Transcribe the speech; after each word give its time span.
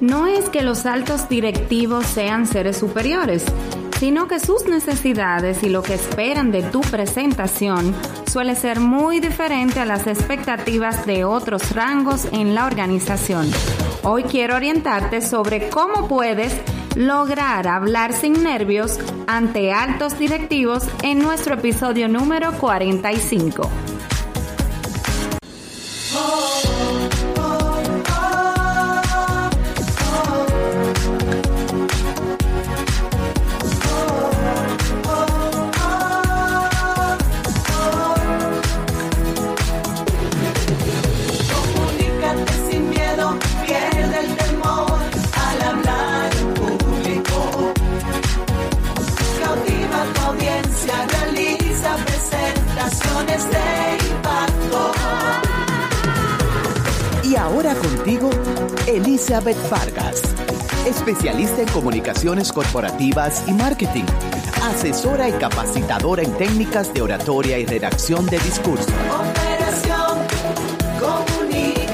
No 0.00 0.26
es 0.26 0.48
que 0.48 0.62
los 0.62 0.86
altos 0.86 1.28
directivos 1.28 2.06
sean 2.06 2.46
seres 2.46 2.78
superiores, 2.78 3.44
sino 3.98 4.28
que 4.28 4.40
sus 4.40 4.64
necesidades 4.64 5.62
y 5.62 5.68
lo 5.68 5.82
que 5.82 5.92
esperan 5.92 6.50
de 6.50 6.62
tu 6.62 6.80
presentación 6.80 7.94
suele 8.26 8.56
ser 8.56 8.80
muy 8.80 9.20
diferente 9.20 9.78
a 9.78 9.84
las 9.84 10.06
expectativas 10.06 11.04
de 11.04 11.24
otros 11.24 11.74
rangos 11.74 12.26
en 12.32 12.54
la 12.54 12.64
organización. 12.64 13.50
Hoy 14.02 14.22
quiero 14.22 14.56
orientarte 14.56 15.20
sobre 15.20 15.68
cómo 15.68 16.08
puedes 16.08 16.58
lograr 16.96 17.68
hablar 17.68 18.14
sin 18.14 18.42
nervios 18.42 18.98
ante 19.26 19.70
altos 19.70 20.18
directivos 20.18 20.84
en 21.02 21.18
nuestro 21.18 21.56
episodio 21.56 22.08
número 22.08 22.52
45. 22.52 23.68
Elizabeth 58.86 59.70
Vargas, 59.70 60.22
especialista 60.86 61.62
en 61.62 61.68
comunicaciones 61.68 62.52
corporativas 62.52 63.44
y 63.46 63.52
marketing, 63.52 64.04
asesora 64.62 65.28
y 65.28 65.32
capacitadora 65.32 66.22
en 66.22 66.32
técnicas 66.36 66.92
de 66.92 67.02
oratoria 67.02 67.58
y 67.58 67.66
redacción 67.66 68.26
de 68.26 68.38
discurso. 68.38 68.88
Operación 69.08 70.18
Comunícate. 70.98 71.86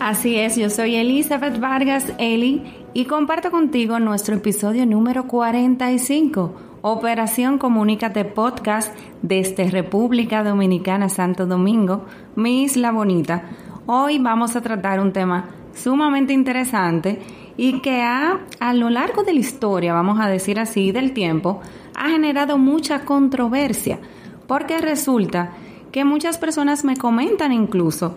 Así 0.00 0.36
es, 0.36 0.56
yo 0.56 0.68
soy 0.68 0.96
Elizabeth 0.96 1.60
Vargas, 1.60 2.06
Eli, 2.18 2.64
y 2.92 3.04
comparto 3.04 3.50
contigo 3.50 4.00
nuestro 4.00 4.34
episodio 4.34 4.84
número 4.84 5.28
45. 5.28 6.69
Operación 6.82 7.58
Comunícate 7.58 8.24
Podcast 8.24 8.96
desde 9.20 9.68
República 9.68 10.42
Dominicana, 10.42 11.10
Santo 11.10 11.44
Domingo, 11.44 12.06
mi 12.36 12.62
isla 12.62 12.90
bonita. 12.90 13.42
Hoy 13.84 14.18
vamos 14.18 14.56
a 14.56 14.62
tratar 14.62 14.98
un 14.98 15.12
tema 15.12 15.50
sumamente 15.74 16.32
interesante 16.32 17.20
y 17.58 17.80
que 17.80 18.00
ha, 18.00 18.40
a 18.60 18.72
lo 18.72 18.88
largo 18.88 19.24
de 19.24 19.34
la 19.34 19.40
historia, 19.40 19.92
vamos 19.92 20.20
a 20.20 20.28
decir 20.28 20.58
así, 20.58 20.90
del 20.90 21.12
tiempo, 21.12 21.60
ha 21.94 22.08
generado 22.08 22.56
mucha 22.56 23.04
controversia, 23.04 23.98
porque 24.46 24.78
resulta 24.78 25.52
que 25.92 26.06
muchas 26.06 26.38
personas 26.38 26.82
me 26.82 26.96
comentan 26.96 27.52
incluso, 27.52 28.14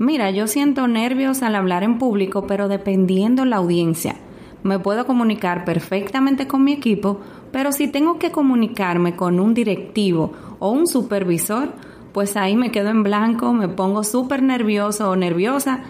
mira, 0.00 0.32
yo 0.32 0.48
siento 0.48 0.88
nervios 0.88 1.44
al 1.44 1.54
hablar 1.54 1.84
en 1.84 1.98
público, 1.98 2.44
pero 2.48 2.66
dependiendo 2.66 3.44
la 3.44 3.58
audiencia, 3.58 4.16
me 4.62 4.78
puedo 4.78 5.06
comunicar 5.06 5.64
perfectamente 5.64 6.46
con 6.46 6.64
mi 6.64 6.72
equipo, 6.72 7.20
pero 7.52 7.72
si 7.72 7.88
tengo 7.88 8.18
que 8.18 8.30
comunicarme 8.30 9.16
con 9.16 9.40
un 9.40 9.54
directivo 9.54 10.32
o 10.58 10.70
un 10.70 10.86
supervisor, 10.86 11.72
pues 12.12 12.36
ahí 12.36 12.56
me 12.56 12.70
quedo 12.70 12.90
en 12.90 13.02
blanco, 13.02 13.52
me 13.52 13.68
pongo 13.68 14.04
súper 14.04 14.42
nervioso 14.42 15.10
o 15.10 15.16
nerviosa 15.16 15.80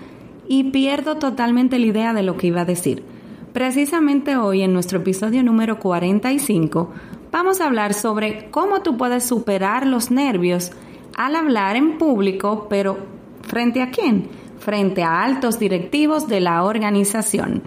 y 0.48 0.64
pierdo 0.64 1.16
totalmente 1.16 1.78
la 1.78 1.86
idea 1.86 2.12
de 2.12 2.22
lo 2.22 2.36
que 2.36 2.48
iba 2.48 2.62
a 2.62 2.66
decir. 2.66 3.04
Precisamente 3.52 4.36
hoy 4.36 4.62
en 4.62 4.72
nuestro 4.72 4.98
episodio 4.98 5.42
número 5.42 5.78
45 5.80 6.90
vamos 7.32 7.60
a 7.60 7.66
hablar 7.66 7.94
sobre 7.94 8.50
cómo 8.50 8.82
tú 8.82 8.96
puedes 8.96 9.24
superar 9.24 9.86
los 9.86 10.10
nervios 10.10 10.72
al 11.16 11.36
hablar 11.36 11.76
en 11.76 11.98
público, 11.98 12.66
pero 12.70 12.98
¿frente 13.42 13.82
a 13.82 13.90
quién? 13.90 14.28
Frente 14.58 15.02
a 15.02 15.22
altos 15.22 15.58
directivos 15.58 16.28
de 16.28 16.40
la 16.40 16.64
organización. 16.64 17.62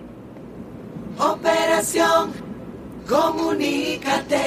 Operación 1.17 2.31
Comunícate. 3.07 4.43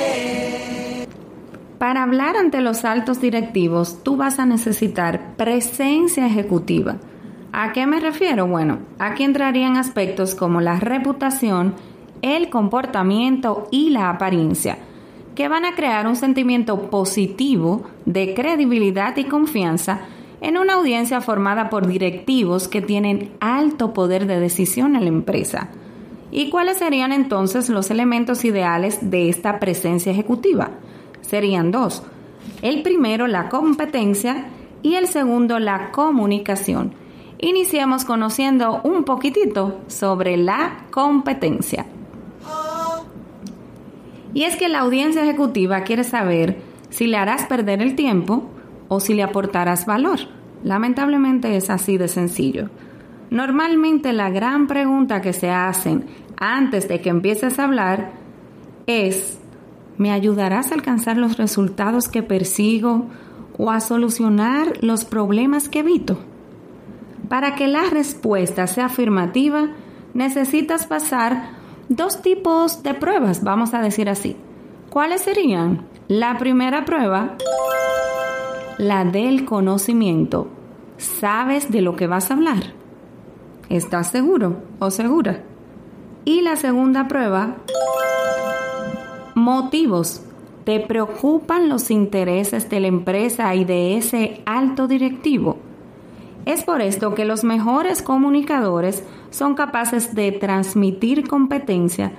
Para 1.79 2.03
hablar 2.03 2.37
ante 2.37 2.61
los 2.63 2.85
altos 2.85 3.21
directivos, 3.21 4.03
tú 4.03 4.17
vas 4.17 4.39
a 4.39 4.47
necesitar 4.47 5.37
presencia 5.37 6.27
ejecutiva. 6.27 6.97
¿A 7.53 7.73
qué 7.73 7.87
me 7.87 8.01
refiero? 8.01 8.47
Bueno, 8.47 8.79
aquí 8.99 9.25
entrarían 9.25 9.77
aspectos 9.77 10.35
como 10.35 10.61
la 10.61 10.81
reputación, 10.81 11.75
el 12.23 12.49
comportamiento 12.49 13.69
y 13.71 13.91
la 13.91 14.11
apariencia, 14.11 14.79
que 15.35 15.49
van 15.49 15.65
a 15.67 15.75
crear 15.75 16.07
un 16.07 16.17
sentimiento 16.17 16.91
positivo 16.91 17.83
de 18.07 18.35
credibilidad 18.35 19.17
y 19.17 19.25
confianza 19.25 20.01
en 20.41 20.59
una 20.59 20.75
audiencia 20.75 21.21
formada 21.21 21.71
por 21.71 21.87
directivos 21.87 22.69
que 22.69 22.83
tienen 22.83 23.33
alto 23.41 23.93
poder 23.93 24.27
de 24.27 24.41
decisión 24.41 24.97
en 24.97 25.03
la 25.03 25.09
empresa. 25.09 25.69
¿Y 26.31 26.51
cuáles 26.51 26.79
serían 26.79 27.13
entonces 27.13 27.69
los 27.69 27.91
elementos 27.91 28.45
ideales 28.45 29.11
de 29.11 29.29
esta 29.29 29.61
presencia 29.61 30.13
ejecutiva? 30.13 30.71
serían 31.27 31.71
dos. 31.71 32.03
El 32.63 32.83
primero, 32.83 33.27
la 33.27 33.49
competencia 33.49 34.47
y 34.83 34.95
el 34.95 35.09
segundo, 35.09 35.59
la 35.59 35.91
comunicación. 35.91 36.93
Iniciemos 37.39 38.05
conociendo 38.05 38.81
un 38.83 39.05
poquitito 39.05 39.81
sobre 39.89 40.37
la 40.37 40.87
competencia. 40.91 41.87
Y 44.33 44.45
es 44.45 44.57
que 44.57 44.69
la 44.69 44.81
audiencia 44.81 45.23
ejecutiva 45.23 45.83
quiere 45.83 46.05
saber 46.05 46.59
si 46.91 47.07
le 47.07 47.17
harás 47.17 47.45
perder 47.45 47.83
el 47.83 47.97
tiempo 47.97 48.49
o 48.89 49.01
si 49.01 49.15
le 49.15 49.23
aportarás 49.23 49.87
valor. 49.87 50.19
Lamentablemente 50.63 51.57
es 51.57 51.71
así 51.71 51.99
de 51.99 52.09
sencillo. 52.09 52.69
Normalmente 53.31 54.13
la 54.13 54.31
gran 54.31 54.67
pregunta 54.67 55.21
que 55.21 55.33
se 55.33 55.51
hacen 55.51 56.07
antes 56.37 56.89
de 56.89 57.01
que 57.01 57.09
empieces 57.09 57.59
a 57.59 57.65
hablar 57.65 58.13
es 58.87 59.39
¿Me 59.99 60.13
ayudarás 60.13 60.71
a 60.71 60.75
alcanzar 60.75 61.17
los 61.17 61.39
resultados 61.39 62.09
que 62.09 62.23
persigo 62.23 63.07
o 63.57 63.71
a 63.71 63.81
solucionar 63.81 64.83
los 64.83 65.07
problemas 65.07 65.69
que 65.69 65.79
evito? 65.79 66.19
Para 67.31 67.55
que 67.55 67.67
la 67.67 67.85
respuesta 67.91 68.67
sea 68.67 68.87
afirmativa, 68.87 69.69
necesitas 70.13 70.87
pasar 70.87 71.51
dos 71.89 72.21
tipos 72.21 72.83
de 72.83 72.93
pruebas, 72.93 73.43
vamos 73.43 73.73
a 73.73 73.81
decir 73.81 74.11
así. 74.11 74.37
¿Cuáles 74.91 75.23
serían? 75.23 75.87
La 76.09 76.37
primera 76.37 76.85
prueba, 76.85 77.37
la 78.77 79.05
del 79.05 79.47
conocimiento. 79.47 80.49
¿Sabes 80.99 81.71
de 81.71 81.81
lo 81.81 81.97
que 81.97 82.07
vas 82.07 82.31
a 82.31 82.35
hablar? 82.35 82.75
¿Estás 83.69 84.11
seguro 84.11 84.63
o 84.79 84.91
segura? 84.91 85.43
Y 86.25 86.43
la 86.43 86.57
segunda 86.57 87.09
prueba, 87.09 87.57
Motivos. 89.35 90.23
¿Te 90.65 90.81
preocupan 90.81 91.69
los 91.69 91.91
intereses 91.91 92.71
de 92.71 92.81
la 92.81 92.87
empresa 92.87 93.55
y 93.55 93.65
de 93.65 93.97
ese 93.97 94.41
alto 94.47 94.89
directivo? 94.89 95.59
Es 96.45 96.65
por 96.65 96.81
esto 96.81 97.15
que 97.15 97.25
los 97.25 97.45
mejores 97.45 98.03
comunicadores 98.03 99.05
son 99.31 99.55
capaces 99.55 100.15
de 100.15 100.33
transmitir 100.33 101.29
competencia 101.29 102.13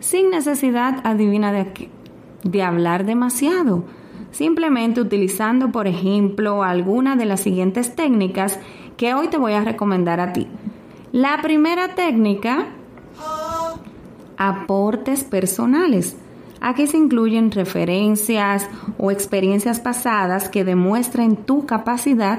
sin 0.00 0.30
necesidad, 0.30 1.00
adivina 1.04 1.52
de 1.52 1.72
qué, 1.72 1.90
de 2.42 2.62
hablar 2.62 3.04
demasiado, 3.04 3.84
simplemente 4.30 5.00
utilizando, 5.00 5.70
por 5.70 5.86
ejemplo, 5.86 6.64
alguna 6.64 7.16
de 7.16 7.26
las 7.26 7.40
siguientes 7.40 7.94
técnicas 7.94 8.58
que 8.96 9.14
hoy 9.14 9.28
te 9.28 9.36
voy 9.36 9.52
a 9.52 9.62
recomendar 9.62 10.20
a 10.20 10.32
ti. 10.32 10.48
La 11.12 11.42
primera 11.42 11.94
técnica, 11.94 12.68
aportes 14.38 15.24
personales. 15.24 16.16
Aquí 16.62 16.86
se 16.86 16.96
incluyen 16.96 17.50
referencias 17.50 18.66
o 18.96 19.10
experiencias 19.10 19.78
pasadas 19.78 20.48
que 20.48 20.64
demuestren 20.64 21.36
tu 21.36 21.66
capacidad 21.66 22.38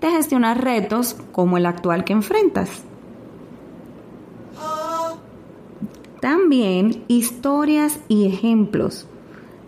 de 0.00 0.10
gestionar 0.12 0.62
retos 0.62 1.16
como 1.32 1.56
el 1.56 1.66
actual 1.66 2.04
que 2.04 2.12
enfrentas. 2.12 2.84
También 6.20 7.02
historias 7.08 7.98
y 8.06 8.28
ejemplos. 8.28 9.08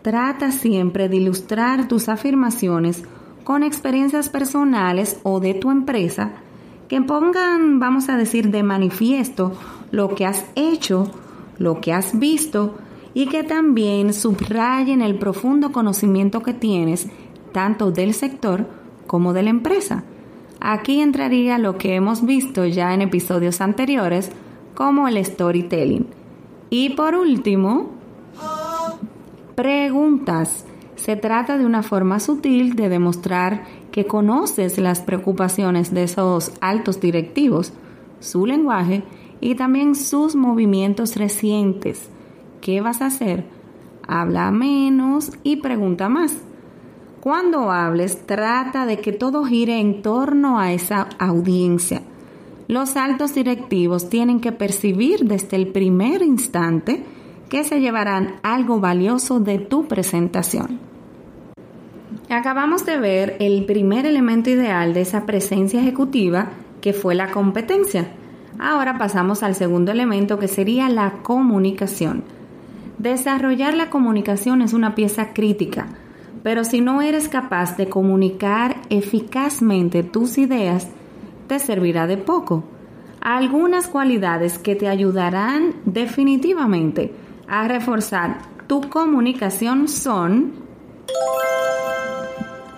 Trata 0.02 0.52
siempre 0.52 1.08
de 1.08 1.16
ilustrar 1.16 1.88
tus 1.88 2.08
afirmaciones 2.08 3.02
con 3.42 3.64
experiencias 3.64 4.28
personales 4.28 5.18
o 5.24 5.40
de 5.40 5.54
tu 5.54 5.72
empresa 5.72 6.44
que 6.88 7.00
pongan, 7.00 7.80
vamos 7.80 8.08
a 8.08 8.16
decir, 8.16 8.50
de 8.50 8.62
manifiesto 8.62 9.52
lo 9.90 10.14
que 10.14 10.26
has 10.26 10.44
hecho, 10.54 11.10
lo 11.58 11.80
que 11.80 11.92
has 11.92 12.18
visto 12.18 12.76
y 13.14 13.26
que 13.26 13.42
también 13.42 14.12
subrayen 14.12 15.00
el 15.00 15.18
profundo 15.18 15.72
conocimiento 15.72 16.42
que 16.42 16.52
tienes 16.52 17.08
tanto 17.52 17.90
del 17.90 18.12
sector 18.12 18.66
como 19.06 19.32
de 19.32 19.42
la 19.42 19.50
empresa. 19.50 20.04
Aquí 20.60 21.00
entraría 21.00 21.58
lo 21.58 21.78
que 21.78 21.94
hemos 21.94 22.24
visto 22.24 22.66
ya 22.66 22.92
en 22.94 23.02
episodios 23.02 23.60
anteriores, 23.60 24.30
como 24.74 25.08
el 25.08 25.24
storytelling. 25.24 26.06
Y 26.70 26.90
por 26.90 27.14
último, 27.14 27.92
preguntas. 29.54 30.66
Se 30.96 31.14
trata 31.14 31.58
de 31.58 31.66
una 31.66 31.82
forma 31.82 32.20
sutil 32.20 32.74
de 32.74 32.88
demostrar 32.88 33.64
que 33.92 34.06
conoces 34.06 34.78
las 34.78 35.00
preocupaciones 35.00 35.92
de 35.94 36.04
esos 36.04 36.52
altos 36.60 37.00
directivos, 37.00 37.72
su 38.20 38.46
lenguaje 38.46 39.02
y 39.40 39.54
también 39.54 39.94
sus 39.94 40.34
movimientos 40.34 41.16
recientes. 41.16 42.08
¿Qué 42.60 42.80
vas 42.80 43.02
a 43.02 43.06
hacer? 43.06 43.44
Habla 44.08 44.50
menos 44.50 45.32
y 45.42 45.56
pregunta 45.56 46.08
más. 46.08 46.36
Cuando 47.20 47.70
hables, 47.70 48.26
trata 48.26 48.86
de 48.86 48.98
que 48.98 49.12
todo 49.12 49.44
gire 49.44 49.80
en 49.80 50.00
torno 50.00 50.58
a 50.58 50.72
esa 50.72 51.08
audiencia. 51.18 52.02
Los 52.68 52.96
altos 52.96 53.34
directivos 53.34 54.08
tienen 54.08 54.40
que 54.40 54.52
percibir 54.52 55.24
desde 55.24 55.56
el 55.56 55.68
primer 55.68 56.22
instante 56.22 57.04
que 57.48 57.64
se 57.64 57.80
llevarán 57.80 58.36
algo 58.42 58.80
valioso 58.80 59.40
de 59.40 59.58
tu 59.58 59.86
presentación. 59.86 60.85
Acabamos 62.28 62.84
de 62.84 62.98
ver 62.98 63.36
el 63.38 63.64
primer 63.66 64.04
elemento 64.04 64.50
ideal 64.50 64.94
de 64.94 65.02
esa 65.02 65.26
presencia 65.26 65.80
ejecutiva 65.80 66.48
que 66.80 66.92
fue 66.92 67.14
la 67.14 67.30
competencia. 67.30 68.08
Ahora 68.58 68.98
pasamos 68.98 69.44
al 69.44 69.54
segundo 69.54 69.92
elemento 69.92 70.38
que 70.38 70.48
sería 70.48 70.88
la 70.88 71.22
comunicación. 71.22 72.24
Desarrollar 72.98 73.74
la 73.74 73.90
comunicación 73.90 74.60
es 74.60 74.72
una 74.72 74.96
pieza 74.96 75.32
crítica, 75.34 75.86
pero 76.42 76.64
si 76.64 76.80
no 76.80 77.00
eres 77.00 77.28
capaz 77.28 77.76
de 77.76 77.88
comunicar 77.88 78.76
eficazmente 78.90 80.02
tus 80.02 80.36
ideas, 80.38 80.88
te 81.46 81.60
servirá 81.60 82.08
de 82.08 82.16
poco. 82.16 82.64
Algunas 83.20 83.86
cualidades 83.86 84.58
que 84.58 84.74
te 84.74 84.88
ayudarán 84.88 85.74
definitivamente 85.84 87.12
a 87.46 87.68
reforzar 87.68 88.38
tu 88.66 88.80
comunicación 88.88 89.86
son 89.86 90.66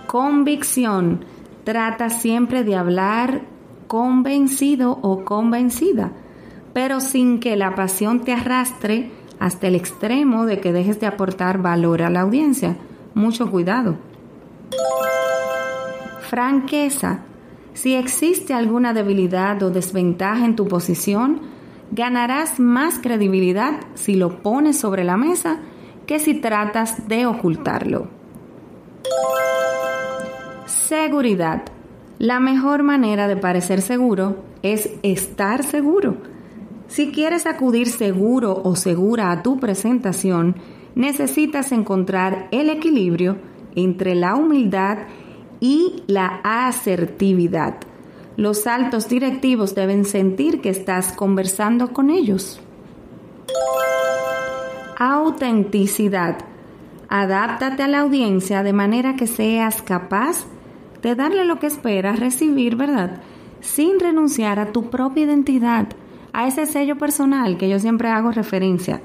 convicción. 0.08 1.24
Trata 1.64 2.08
siempre 2.08 2.64
de 2.64 2.74
hablar 2.74 3.42
convencido 3.86 4.98
o 5.02 5.24
convencida, 5.24 6.12
pero 6.72 7.00
sin 7.00 7.38
que 7.38 7.56
la 7.56 7.74
pasión 7.74 8.20
te 8.24 8.32
arrastre 8.32 9.10
hasta 9.38 9.68
el 9.68 9.76
extremo 9.76 10.46
de 10.46 10.60
que 10.60 10.72
dejes 10.72 10.98
de 10.98 11.06
aportar 11.06 11.58
valor 11.58 12.02
a 12.02 12.10
la 12.10 12.22
audiencia. 12.22 12.76
Mucho 13.14 13.50
cuidado. 13.50 13.96
Franqueza. 16.22 17.20
Si 17.74 17.94
existe 17.94 18.54
alguna 18.54 18.94
debilidad 18.94 19.62
o 19.62 19.70
desventaja 19.70 20.44
en 20.44 20.56
tu 20.56 20.66
posición, 20.66 21.40
ganarás 21.92 22.58
más 22.58 22.98
credibilidad 22.98 23.80
si 23.94 24.14
lo 24.14 24.42
pones 24.42 24.80
sobre 24.80 25.04
la 25.04 25.18
mesa 25.18 25.58
que 26.06 26.18
si 26.18 26.34
tratas 26.34 27.06
de 27.08 27.26
ocultarlo. 27.26 28.08
Seguridad. 30.68 31.62
La 32.18 32.40
mejor 32.40 32.82
manera 32.82 33.26
de 33.26 33.36
parecer 33.36 33.80
seguro 33.80 34.44
es 34.62 34.90
estar 35.02 35.62
seguro. 35.62 36.18
Si 36.88 37.10
quieres 37.10 37.46
acudir 37.46 37.88
seguro 37.88 38.60
o 38.62 38.76
segura 38.76 39.32
a 39.32 39.42
tu 39.42 39.58
presentación, 39.58 40.56
necesitas 40.94 41.72
encontrar 41.72 42.48
el 42.50 42.68
equilibrio 42.68 43.38
entre 43.76 44.14
la 44.14 44.34
humildad 44.34 44.98
y 45.58 46.02
la 46.06 46.40
asertividad. 46.44 47.76
Los 48.36 48.66
altos 48.66 49.08
directivos 49.08 49.74
deben 49.74 50.04
sentir 50.04 50.60
que 50.60 50.68
estás 50.68 51.12
conversando 51.12 51.94
con 51.94 52.10
ellos. 52.10 52.60
Autenticidad. 54.98 56.36
Adáptate 57.08 57.84
a 57.84 57.88
la 57.88 58.00
audiencia 58.00 58.62
de 58.62 58.74
manera 58.74 59.16
que 59.16 59.26
seas 59.26 59.80
capaz 59.80 60.44
de 60.44 60.57
darle 61.02 61.44
lo 61.44 61.58
que 61.58 61.66
esperas 61.66 62.20
recibir, 62.20 62.76
¿verdad? 62.76 63.20
Sin 63.60 64.00
renunciar 64.00 64.58
a 64.58 64.72
tu 64.72 64.90
propia 64.90 65.24
identidad, 65.24 65.88
a 66.32 66.46
ese 66.46 66.66
sello 66.66 66.98
personal 66.98 67.56
que 67.56 67.68
yo 67.68 67.78
siempre 67.78 68.08
hago 68.08 68.30
referencia. 68.30 69.00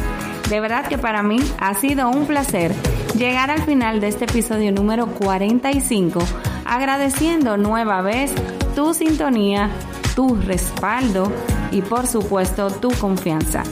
De 0.49 0.61
verdad 0.61 0.87
que 0.87 0.97
para 0.97 1.23
mí 1.23 1.39
ha 1.59 1.73
sido 1.73 2.09
un 2.09 2.25
placer 2.25 2.73
llegar 3.17 3.51
al 3.51 3.63
final 3.63 3.99
de 3.99 4.07
este 4.07 4.25
episodio 4.25 4.71
número 4.71 5.07
45, 5.07 6.19
agradeciendo 6.63 7.57
nueva 7.57 8.01
vez 8.01 8.31
tu 8.73 8.93
sintonía, 8.93 9.69
tu 10.15 10.35
respaldo 10.35 11.31
y 11.71 11.81
por 11.81 12.07
supuesto 12.07 12.69
tu 12.71 12.91
confianza. 12.91 13.63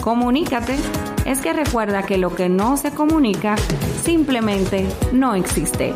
Comunícate, 0.00 0.76
es 1.26 1.40
que 1.40 1.52
recuerda 1.52 2.02
que 2.04 2.16
lo 2.16 2.34
que 2.34 2.48
no 2.48 2.78
se 2.78 2.92
comunica 2.92 3.56
simplemente 4.02 4.86
no 5.12 5.34
existe. 5.34 5.94